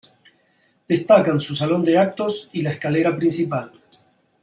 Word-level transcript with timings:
Destacan 0.89 1.39
su 1.39 1.53
salón 1.55 1.83
de 1.85 1.95
actos 1.99 2.49
y 2.53 2.61
la 2.61 2.71
escalera 2.71 3.15
principal. 3.15 3.71